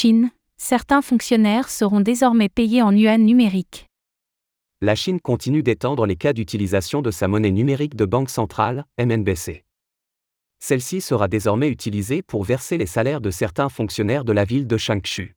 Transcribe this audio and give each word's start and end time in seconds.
Chine, 0.00 0.30
certains 0.56 1.02
fonctionnaires 1.02 1.68
seront 1.68 2.00
désormais 2.00 2.48
payés 2.48 2.80
en 2.80 2.90
yuan 2.90 3.22
numérique. 3.22 3.84
La 4.80 4.94
Chine 4.94 5.20
continue 5.20 5.62
d'étendre 5.62 6.06
les 6.06 6.16
cas 6.16 6.32
d'utilisation 6.32 7.02
de 7.02 7.10
sa 7.10 7.28
monnaie 7.28 7.50
numérique 7.50 7.96
de 7.96 8.06
banque 8.06 8.30
centrale, 8.30 8.86
MNBC. 8.98 9.62
Celle-ci 10.58 11.02
sera 11.02 11.28
désormais 11.28 11.68
utilisée 11.68 12.22
pour 12.22 12.44
verser 12.44 12.78
les 12.78 12.86
salaires 12.86 13.20
de 13.20 13.30
certains 13.30 13.68
fonctionnaires 13.68 14.24
de 14.24 14.32
la 14.32 14.46
ville 14.46 14.66
de 14.66 14.78
Changshu. 14.78 15.36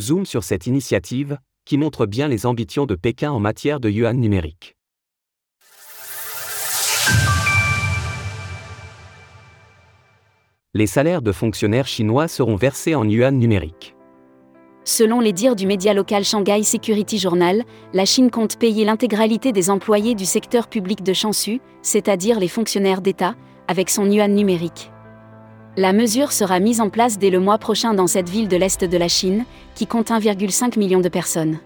Zoom 0.00 0.24
sur 0.24 0.44
cette 0.44 0.66
initiative, 0.66 1.38
qui 1.66 1.76
montre 1.76 2.06
bien 2.06 2.26
les 2.26 2.46
ambitions 2.46 2.86
de 2.86 2.94
Pékin 2.94 3.30
en 3.30 3.38
matière 3.38 3.80
de 3.80 3.90
yuan 3.90 4.18
numérique. 4.18 4.77
Les 10.78 10.86
salaires 10.86 11.22
de 11.22 11.32
fonctionnaires 11.32 11.88
chinois 11.88 12.28
seront 12.28 12.54
versés 12.54 12.94
en 12.94 13.02
yuan 13.02 13.36
numérique. 13.36 13.96
Selon 14.84 15.18
les 15.18 15.32
dires 15.32 15.56
du 15.56 15.66
média 15.66 15.92
local 15.92 16.22
Shanghai 16.22 16.62
Security 16.62 17.18
Journal, 17.18 17.64
la 17.92 18.04
Chine 18.04 18.30
compte 18.30 18.60
payer 18.60 18.84
l'intégralité 18.84 19.50
des 19.50 19.70
employés 19.70 20.14
du 20.14 20.24
secteur 20.24 20.68
public 20.68 21.02
de 21.02 21.12
Shansu, 21.12 21.60
c'est-à-dire 21.82 22.38
les 22.38 22.46
fonctionnaires 22.46 23.00
d'État, 23.00 23.34
avec 23.66 23.90
son 23.90 24.08
yuan 24.08 24.32
numérique. 24.32 24.92
La 25.76 25.92
mesure 25.92 26.30
sera 26.30 26.60
mise 26.60 26.80
en 26.80 26.90
place 26.90 27.18
dès 27.18 27.30
le 27.30 27.40
mois 27.40 27.58
prochain 27.58 27.92
dans 27.92 28.06
cette 28.06 28.28
ville 28.28 28.46
de 28.46 28.56
l'Est 28.56 28.84
de 28.84 28.96
la 28.96 29.08
Chine, 29.08 29.46
qui 29.74 29.88
compte 29.88 30.12
1,5 30.12 30.78
million 30.78 31.00
de 31.00 31.08
personnes. 31.08 31.58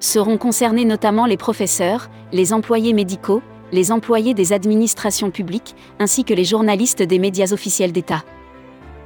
Seront 0.00 0.38
concernés 0.38 0.86
notamment 0.86 1.26
les 1.26 1.36
professeurs, 1.36 2.08
les 2.32 2.54
employés 2.54 2.94
médicaux, 2.94 3.42
les 3.72 3.90
employés 3.90 4.34
des 4.34 4.52
administrations 4.52 5.30
publiques, 5.30 5.74
ainsi 5.98 6.24
que 6.24 6.34
les 6.34 6.44
journalistes 6.44 7.02
des 7.02 7.18
médias 7.18 7.52
officiels 7.52 7.92
d'État. 7.92 8.22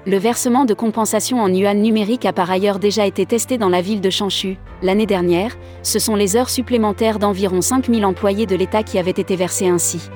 Le 0.07 0.19
versement 0.19 0.65
de 0.65 0.75
compensation 0.75 1.41
en 1.41 1.53
yuan 1.53 1.81
numérique 1.81 2.27
a 2.27 2.33
par 2.33 2.51
ailleurs 2.51 2.79
déjà 2.79 3.07
été 3.07 3.27
testé 3.27 3.59
dans 3.59 3.69
la 3.69 3.81
ville 3.81 4.01
de 4.01 4.11
Changshu. 4.11 4.57
L'année 4.83 5.07
dernière, 5.07 5.57
ce 5.83 5.99
sont 5.99 6.15
les 6.15 6.37
heures 6.37 6.51
supplémentaires 6.51 7.19
d'environ 7.19 7.61
5000 7.61 8.05
employés 8.05 8.47
de 8.47 8.55
l'État 8.55 8.83
qui 8.83 8.99
avaient 8.99 9.11
été 9.11 9.35
versées 9.35 9.69
ainsi. 9.69 10.09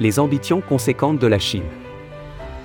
Les 0.00 0.18
ambitions 0.18 0.60
conséquentes 0.60 1.18
de 1.18 1.26
la 1.26 1.38
Chine. 1.38 1.62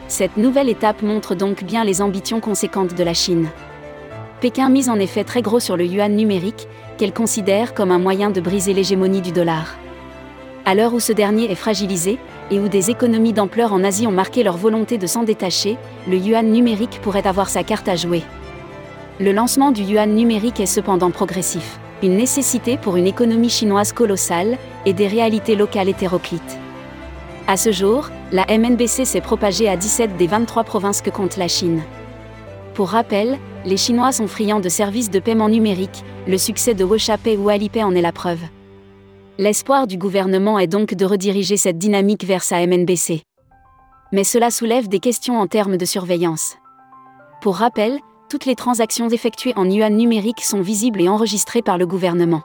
Cette 0.08 0.36
nouvelle 0.36 0.68
étape 0.68 1.04
montre 1.04 1.36
donc 1.36 1.64
bien 1.64 1.84
les 1.84 2.02
ambitions 2.02 2.40
conséquentes 2.40 2.96
de 2.96 3.04
la 3.04 3.14
Chine. 3.14 3.50
Pékin 4.42 4.70
mise 4.70 4.90
en 4.90 5.00
effet 5.00 5.24
très 5.24 5.44
gros 5.44 5.60
sur 5.60 5.78
le 5.78 5.86
yuan 5.86 6.16
numérique, 6.16 6.68
qu'elle 6.98 7.14
considère 7.14 7.76
comme 7.76 7.92
un 7.92 8.00
moyen 8.00 8.32
de 8.32 8.42
briser 8.42 8.74
l'hégémonie 8.74 9.22
du 9.22 9.32
dollar. 9.32 9.78
À 10.66 10.76
l'heure 10.76 10.94
où 10.94 11.00
ce 11.00 11.12
dernier 11.12 11.52
est 11.52 11.56
fragilisé, 11.56 12.20
et 12.52 12.60
où 12.60 12.68
des 12.68 12.92
économies 12.92 13.34
d'ampleur 13.34 13.74
en 13.74 13.84
Asie 13.84 14.06
ont 14.06 14.12
marqué 14.12 14.44
leur 14.44 14.58
volonté 14.58 14.98
de 14.98 15.08
s'en 15.08 15.24
détacher, 15.24 15.78
le 16.08 16.18
yuan 16.18 16.46
numérique 16.52 17.00
pourrait 17.02 17.26
avoir 17.26 17.50
sa 17.50 17.64
carte 17.64 17.88
à 17.88 17.96
jouer. 17.96 18.22
Le 19.20 19.32
lancement 19.32 19.72
du 19.72 19.84
yuan 19.84 20.14
numérique 20.14 20.60
est 20.60 20.66
cependant 20.66 21.12
progressif, 21.12 21.80
une 22.04 22.16
nécessité 22.16 22.78
pour 22.78 22.96
une 22.98 23.08
économie 23.08 23.50
chinoise 23.50 23.94
colossale 23.94 24.58
et 24.86 24.94
des 24.94 25.08
réalités 25.08 25.56
locales 25.56 25.90
hétéroclites. 25.90 26.60
À 27.48 27.58
ce 27.58 27.72
jour, 27.72 28.10
la 28.32 28.46
MNBC 28.46 29.06
s'est 29.06 29.22
propagée 29.22 29.68
à 29.68 29.78
17 29.78 30.16
des 30.18 30.28
23 30.28 30.64
provinces 30.64 31.02
que 31.02 31.10
compte 31.10 31.38
la 31.38 31.48
Chine. 31.48 31.82
Pour 32.76 32.90
rappel, 32.90 33.40
les 33.66 33.78
Chinois 33.78 34.12
sont 34.12 34.28
friands 34.28 34.60
de 34.60 34.70
services 34.70 35.10
de 35.10 35.20
paiement 35.20 35.50
numérique, 35.50 36.04
le 36.28 36.38
succès 36.38 36.74
de 36.74 36.84
WeChat 36.84 37.18
ou 37.38 37.50
Alipay 37.50 37.84
en 37.84 37.96
est 37.96 38.02
la 38.02 38.12
preuve. 38.12 38.40
L'espoir 39.38 39.88
du 39.88 39.98
gouvernement 39.98 40.60
est 40.60 40.68
donc 40.68 40.94
de 40.94 41.06
rediriger 41.06 41.56
cette 41.58 41.78
dynamique 41.78 42.26
vers 42.26 42.44
sa 42.44 42.66
MNBC. 42.68 43.24
Mais 44.12 44.26
cela 44.26 44.52
soulève 44.52 44.90
des 44.90 45.00
questions 45.00 45.40
en 45.40 45.48
termes 45.48 45.78
de 45.78 45.86
surveillance. 45.86 46.58
Pour 47.42 47.56
rappel, 47.56 48.00
toutes 48.30 48.46
les 48.46 48.56
transactions 48.56 49.10
effectuées 49.10 49.54
en 49.56 49.70
yuan 49.70 49.96
numérique 49.96 50.42
sont 50.42 50.62
visibles 50.62 51.02
et 51.02 51.08
enregistrées 51.08 51.62
par 51.62 51.78
le 51.78 51.88
gouvernement. 51.88 52.44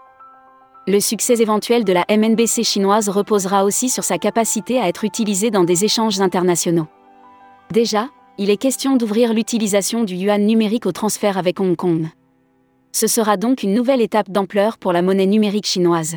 Le 0.87 1.01
succès 1.01 1.41
éventuel 1.41 1.84
de 1.84 1.92
la 1.92 2.05
MNBC 2.09 2.62
chinoise 2.62 3.09
reposera 3.09 3.64
aussi 3.64 3.89
sur 3.89 4.05
sa 4.05 4.18
capacité 4.18 4.80
à 4.80 4.86
être 4.86 5.05
utilisée 5.05 5.51
dans 5.51 5.64
des 5.64 5.85
échanges 5.85 6.20
internationaux. 6.20 6.86
Déjà, 7.73 8.08
il 8.39 8.48
est 8.48 8.57
question 8.57 8.97
d'ouvrir 8.97 9.35
l'utilisation 9.35 10.05
du 10.05 10.14
yuan 10.14 10.47
numérique 10.47 10.86
au 10.86 10.92
transfert 10.92 11.36
avec 11.36 11.58
Hong 11.58 11.74
Kong. 11.74 12.07
Ce 12.92 13.08
sera 13.08 13.36
donc 13.36 13.64
une 13.64 13.74
nouvelle 13.74 14.01
étape 14.01 14.30
d'ampleur 14.30 14.79
pour 14.79 14.92
la 14.92 15.03
monnaie 15.03 15.27
numérique 15.27 15.67
chinoise. 15.67 16.17